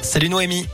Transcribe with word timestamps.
Salut 0.00 0.30
Noémie. 0.30 0.66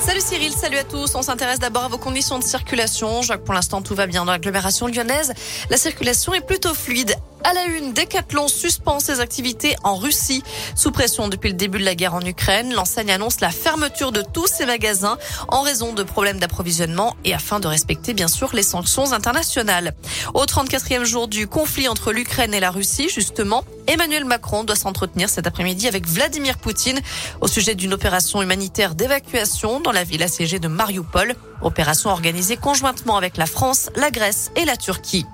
Salut 0.00 0.20
Cyril, 0.20 0.50
salut 0.50 0.78
à 0.78 0.82
tous. 0.82 1.14
On 1.14 1.22
s'intéresse 1.22 1.60
d'abord 1.60 1.84
à 1.84 1.88
vos 1.88 1.96
conditions 1.96 2.40
de 2.40 2.42
circulation. 2.42 3.20
Que 3.20 3.36
pour 3.36 3.54
l'instant 3.54 3.82
tout 3.82 3.94
va 3.94 4.08
bien 4.08 4.24
dans 4.24 4.32
l'agglomération 4.32 4.88
lyonnaise. 4.88 5.32
La 5.70 5.76
circulation 5.76 6.34
est 6.34 6.44
plutôt 6.44 6.74
fluide. 6.74 7.14
À 7.46 7.52
la 7.52 7.66
une, 7.66 7.92
Decathlon 7.92 8.48
suspend 8.48 9.00
ses 9.00 9.20
activités 9.20 9.76
en 9.84 9.96
Russie. 9.96 10.42
Sous 10.74 10.90
pression 10.90 11.28
depuis 11.28 11.50
le 11.50 11.56
début 11.56 11.78
de 11.78 11.84
la 11.84 11.94
guerre 11.94 12.14
en 12.14 12.22
Ukraine, 12.22 12.72
l'enseigne 12.72 13.10
annonce 13.10 13.40
la 13.40 13.50
fermeture 13.50 14.12
de 14.12 14.22
tous 14.22 14.46
ses 14.46 14.64
magasins 14.64 15.18
en 15.48 15.60
raison 15.60 15.92
de 15.92 16.02
problèmes 16.02 16.38
d'approvisionnement 16.38 17.14
et 17.26 17.34
afin 17.34 17.60
de 17.60 17.66
respecter 17.66 18.14
bien 18.14 18.28
sûr 18.28 18.54
les 18.54 18.62
sanctions 18.62 19.12
internationales. 19.12 19.92
Au 20.32 20.46
34e 20.46 21.04
jour 21.04 21.28
du 21.28 21.46
conflit 21.46 21.86
entre 21.86 22.12
l'Ukraine 22.12 22.54
et 22.54 22.60
la 22.60 22.70
Russie, 22.70 23.10
justement, 23.10 23.62
Emmanuel 23.88 24.24
Macron 24.24 24.64
doit 24.64 24.74
s'entretenir 24.74 25.28
cet 25.28 25.46
après-midi 25.46 25.86
avec 25.86 26.06
Vladimir 26.06 26.56
Poutine 26.56 26.98
au 27.42 27.46
sujet 27.46 27.74
d'une 27.74 27.92
opération 27.92 28.40
humanitaire 28.40 28.94
d'évacuation 28.94 29.80
dans 29.80 29.92
la 29.92 30.04
ville 30.04 30.22
assiégée 30.22 30.60
de 30.60 30.68
Mariupol, 30.68 31.34
opération 31.60 32.08
organisée 32.08 32.56
conjointement 32.56 33.18
avec 33.18 33.36
la 33.36 33.44
France, 33.44 33.90
la 33.96 34.10
Grèce 34.10 34.50
et 34.56 34.64
la 34.64 34.78
Turquie. 34.78 35.26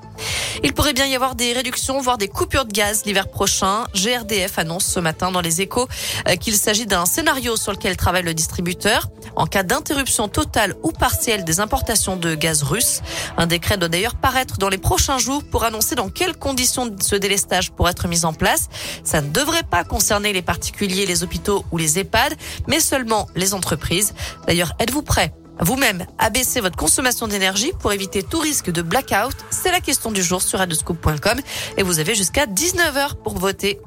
Il 0.62 0.72
pourrait 0.72 0.92
bien 0.92 1.06
y 1.06 1.14
avoir 1.14 1.34
des 1.34 1.52
réductions, 1.52 2.00
voire 2.00 2.18
des 2.18 2.28
coupures 2.28 2.64
de 2.64 2.72
gaz 2.72 3.04
l'hiver 3.04 3.28
prochain. 3.28 3.84
GRDF 3.94 4.58
annonce 4.58 4.84
ce 4.84 5.00
matin 5.00 5.30
dans 5.30 5.40
les 5.40 5.60
échos 5.60 5.88
euh, 6.28 6.36
qu'il 6.36 6.54
s'agit 6.54 6.86
d'un 6.86 7.06
scénario 7.06 7.56
sur 7.56 7.72
lequel 7.72 7.96
travaille 7.96 8.22
le 8.22 8.34
distributeur 8.34 9.08
en 9.36 9.46
cas 9.46 9.62
d'interruption 9.62 10.28
totale 10.28 10.74
ou 10.82 10.92
partielle 10.92 11.44
des 11.44 11.60
importations 11.60 12.16
de 12.16 12.34
gaz 12.34 12.62
russe. 12.62 13.00
Un 13.36 13.46
décret 13.46 13.78
doit 13.78 13.88
d'ailleurs 13.88 14.16
paraître 14.16 14.58
dans 14.58 14.68
les 14.68 14.78
prochains 14.78 15.18
jours 15.18 15.42
pour 15.44 15.64
annoncer 15.64 15.94
dans 15.94 16.08
quelles 16.08 16.36
conditions 16.36 16.94
ce 17.00 17.16
délestage 17.16 17.70
pourrait 17.70 17.92
être 17.92 18.08
mis 18.08 18.24
en 18.24 18.32
place. 18.32 18.68
Ça 19.04 19.20
ne 19.20 19.30
devrait 19.30 19.62
pas 19.62 19.84
concerner 19.84 20.32
les 20.32 20.42
particuliers, 20.42 21.06
les 21.06 21.22
hôpitaux 21.22 21.64
ou 21.72 21.78
les 21.78 21.98
EHPAD, 21.98 22.34
mais 22.66 22.80
seulement 22.80 23.28
les 23.34 23.54
entreprises. 23.54 24.14
D'ailleurs, 24.46 24.72
êtes-vous 24.78 25.02
prêts 25.02 25.32
vous-même 25.60 26.06
abaisser 26.18 26.60
votre 26.60 26.76
consommation 26.76 27.28
d'énergie 27.28 27.72
pour 27.78 27.92
éviter 27.92 28.22
tout 28.22 28.40
risque 28.40 28.70
de 28.70 28.82
blackout 28.82 29.36
C'est 29.50 29.70
la 29.70 29.80
question 29.80 30.10
du 30.10 30.22
jour 30.22 30.42
sur 30.42 30.58
radescoop.com 30.58 31.40
et 31.76 31.82
vous 31.82 31.98
avez 31.98 32.14
jusqu'à 32.14 32.46
19h 32.46 33.16
pour 33.22 33.38
voter. 33.38 33.78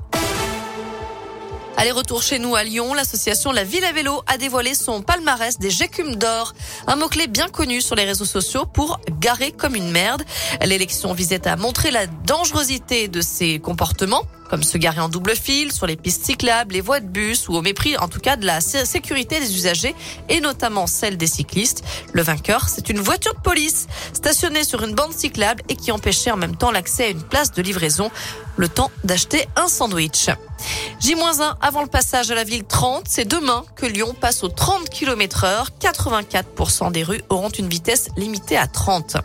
Allez, 1.75 1.91
retour 1.91 2.21
chez 2.21 2.37
nous 2.37 2.55
à 2.55 2.63
Lyon. 2.63 2.93
L'association 2.93 3.51
La 3.51 3.63
Ville 3.63 3.83
à 3.83 3.91
Vélo 3.91 4.21
a 4.27 4.37
dévoilé 4.37 4.75
son 4.75 5.01
palmarès 5.01 5.57
des 5.57 5.71
Jécumes 5.71 6.15
d'or. 6.15 6.53
Un 6.85 6.95
mot-clé 6.95 7.27
bien 7.27 7.47
connu 7.47 7.81
sur 7.81 7.95
les 7.95 8.05
réseaux 8.05 8.25
sociaux 8.25 8.65
pour 8.65 8.99
garer 9.19 9.51
comme 9.51 9.75
une 9.75 9.91
merde. 9.91 10.23
L'élection 10.63 11.13
visait 11.13 11.47
à 11.47 11.55
montrer 11.55 11.89
la 11.89 12.05
dangerosité 12.05 13.07
de 13.07 13.21
ces 13.21 13.59
comportements 13.59 14.23
comme 14.53 14.61
se 14.61 14.77
garer 14.77 14.99
en 14.99 15.09
double 15.09 15.35
fil 15.35 15.71
sur 15.71 15.87
les 15.87 15.95
pistes 15.95 16.25
cyclables, 16.25 16.75
les 16.75 16.81
voies 16.81 16.99
de 16.99 17.07
bus 17.07 17.49
ou 17.49 17.55
au 17.55 17.63
mépris 17.63 17.97
en 17.97 18.07
tout 18.07 18.19
cas 18.19 18.35
de 18.35 18.45
la 18.45 18.61
sécurité 18.61 19.39
des 19.39 19.55
usagers 19.55 19.95
et 20.29 20.41
notamment 20.41 20.85
celle 20.85 21.17
des 21.17 21.25
cyclistes. 21.25 21.83
Le 22.11 22.21
vainqueur, 22.21 22.69
c'est 22.69 22.87
une 22.89 22.99
voiture 22.99 23.33
de 23.33 23.39
police 23.39 23.87
stationnée 24.13 24.63
sur 24.63 24.83
une 24.83 24.93
bande 24.93 25.11
cyclable 25.11 25.63
et 25.69 25.75
qui 25.75 25.91
empêchait 25.91 26.29
en 26.29 26.37
même 26.37 26.55
temps 26.55 26.69
l'accès 26.69 27.05
à 27.05 27.09
une 27.09 27.23
place 27.23 27.51
de 27.51 27.63
livraison, 27.63 28.11
le 28.57 28.69
temps 28.69 28.91
d'acheter 29.03 29.47
un 29.55 29.67
sandwich. 29.67 30.29
J-1 30.99 31.55
avant 31.59 31.81
le 31.81 31.87
passage 31.87 32.29
à 32.29 32.35
la 32.35 32.43
ville 32.43 32.63
30, 32.63 33.05
c'est 33.07 33.27
demain 33.27 33.65
que 33.75 33.87
Lyon 33.87 34.15
passe 34.21 34.43
aux 34.43 34.49
30 34.49 34.87
km 34.87 35.45
heure. 35.45 35.69
84% 35.81 36.91
des 36.91 37.01
rues 37.01 37.23
auront 37.29 37.49
une 37.49 37.67
vitesse 37.67 38.09
limitée 38.17 38.57
à 38.57 38.67
30. 38.67 39.17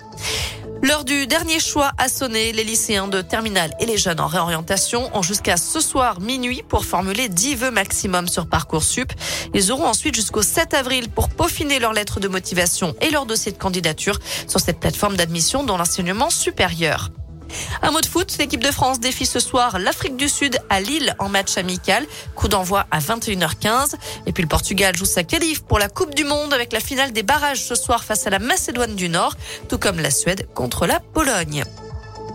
L'heure 0.89 1.05
du 1.05 1.27
dernier 1.27 1.61
choix 1.61 1.93
a 1.99 2.09
sonné. 2.09 2.51
Les 2.53 2.65
lycéens 2.65 3.09
de 3.09 3.21
terminale 3.21 3.75
et 3.79 3.85
les 3.85 3.99
jeunes 3.99 4.21
en 4.21 4.27
réorientation 4.27 5.15
ont 5.15 5.21
jusqu'à 5.21 5.59
ce 5.59 5.81
soir 5.81 6.19
minuit 6.19 6.63
pour 6.67 6.87
formuler 6.87 7.29
10 7.29 7.57
vœux 7.57 7.71
maximum 7.71 8.27
sur 8.27 8.49
Parcoursup. 8.49 9.13
Ils 9.53 9.71
auront 9.71 9.85
ensuite 9.85 10.15
jusqu'au 10.15 10.41
7 10.41 10.73
avril 10.73 11.11
pour 11.11 11.29
peaufiner 11.29 11.79
leur 11.79 11.93
lettre 11.93 12.21
de 12.21 12.29
motivation 12.29 12.97
et 13.03 13.11
leur 13.11 13.27
dossier 13.27 13.53
de 13.53 13.59
candidature 13.59 14.19
sur 14.47 14.61
cette 14.61 14.81
plateforme 14.81 15.17
d'admission 15.17 15.63
dans 15.63 15.77
l'enseignement 15.77 16.31
supérieur. 16.31 17.11
Un 17.83 17.91
mot 17.91 18.01
de 18.01 18.07
foot, 18.07 18.37
l'équipe 18.39 18.63
de 18.63 18.71
France 18.71 19.01
défie 19.01 19.27
ce 19.27 19.41
soir 19.41 19.79
l'Afrique 19.79 20.17
du 20.17 20.29
Sud 20.29 20.59
à 20.69 20.81
Lille 20.81 21.15
en 21.19 21.29
match 21.29 21.57
amical. 21.57 22.07
Coup 22.35 22.49
d'envoi 22.49 22.87
à 22.91 22.99
21h15. 22.99 23.95
Et 24.27 24.33
puis 24.33 24.43
le 24.43 24.49
Portugal 24.49 24.97
joue 24.97 25.05
sa 25.05 25.25
qualif 25.25 25.63
pour 25.63 25.79
la 25.79 25.89
Coupe 25.89 26.15
du 26.15 26.25
Monde 26.25 26.53
avec 26.53 26.73
la 26.73 26.81
finale 26.81 27.13
des 27.13 27.23
barrages 27.23 27.63
ce 27.63 27.75
soir 27.75 28.05
face 28.05 28.27
à 28.27 28.31
la 28.31 28.39
Macédoine 28.39 28.95
du 28.95 29.09
Nord, 29.09 29.35
tout 29.69 29.79
comme 29.79 30.01
la 30.01 30.11
Suède 30.11 30.49
contre 30.55 30.87
la 30.87 31.01
Pologne. 31.01 31.65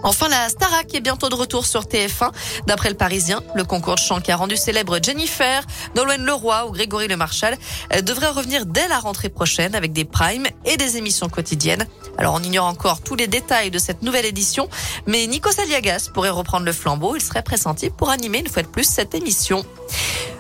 Enfin, 0.03 0.28
la 0.28 0.50
Starac 0.50 0.94
est 0.94 1.00
bientôt 1.00 1.30
de 1.30 1.35
retour 1.35 1.66
sur 1.66 1.84
TF1. 1.84 2.31
D'après 2.68 2.90
le 2.90 2.95
Parisien, 2.95 3.41
le 3.56 3.63
concours 3.63 3.95
de 3.95 4.00
chant 4.00 4.19
qui 4.19 4.31
a 4.31 4.35
rendu 4.35 4.57
célèbre 4.57 5.00
Jennifer, 5.01 5.63
Nolwenn 5.95 6.25
Leroy 6.25 6.68
ou 6.68 6.72
Grégory 6.72 7.07
Le 7.07 7.16
Marchal 7.16 7.57
devrait 8.03 8.28
revenir 8.28 8.66
dès 8.66 8.88
la 8.90 9.00
rentrée 9.00 9.30
prochaine 9.30 9.75
avec 9.75 9.94
des 9.94 10.03
primes 10.03 10.47
et 10.66 10.75
des 10.75 10.97
émissions 10.97 11.30
quotidiennes. 11.30 11.88
Alors, 12.18 12.35
on 12.35 12.44
ignore 12.44 12.66
encore 12.66 13.01
tous 13.01 13.16
les 13.16 13.28
détails 13.28 13.72
de 13.72 13.79
cette 13.79 14.01
nouvelle 14.01 14.25
édition, 14.25 14.69
mais 15.07 15.25
Nico 15.28 15.51
Saliagas 15.51 16.09
pourrait 16.13 16.29
reprendre 16.29 16.66
le 16.66 16.74
flambeau. 16.74 17.16
Il 17.16 17.22
serait 17.22 17.44
pressenti 17.44 17.90
pour 17.90 18.09
animer 18.09 18.40
une 18.40 18.47
fois 18.47 18.62
de 18.62 18.68
plus 18.68 18.84
cette 18.84 19.16
émission. 19.16 19.66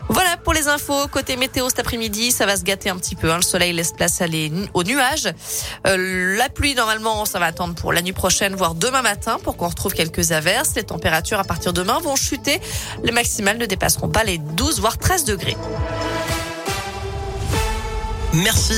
Voilà 0.09 0.37
pour 0.37 0.53
les 0.53 0.67
infos. 0.67 1.07
Côté 1.07 1.35
météo 1.37 1.69
cet 1.69 1.79
après-midi, 1.79 2.31
ça 2.31 2.45
va 2.45 2.57
se 2.57 2.63
gâter 2.63 2.89
un 2.89 2.97
petit 2.97 3.15
peu. 3.15 3.31
Hein. 3.31 3.37
Le 3.37 3.41
soleil 3.41 3.73
laisse 3.73 3.91
place 3.91 4.21
à 4.21 4.25
aux 4.73 4.83
nuages. 4.83 5.29
Euh, 5.87 6.37
la 6.37 6.49
pluie, 6.49 6.75
normalement, 6.75 7.25
ça 7.25 7.39
va 7.39 7.45
attendre 7.47 7.73
pour 7.75 7.93
la 7.93 8.01
nuit 8.01 8.13
prochaine, 8.13 8.55
voire 8.55 8.75
demain 8.75 9.01
matin, 9.01 9.37
pour 9.43 9.57
qu'on 9.57 9.67
retrouve 9.67 9.93
quelques 9.93 10.31
averses. 10.31 10.75
Les 10.75 10.83
températures 10.83 11.39
à 11.39 11.43
partir 11.43 11.73
de 11.73 11.81
demain 11.81 11.99
vont 11.99 12.15
chuter. 12.15 12.59
Les 13.03 13.11
maximales 13.11 13.57
ne 13.57 13.65
dépasseront 13.65 14.09
pas 14.09 14.23
les 14.23 14.37
12, 14.37 14.79
voire 14.79 14.97
13 14.97 15.25
degrés. 15.25 15.57
Merci. 18.33 18.73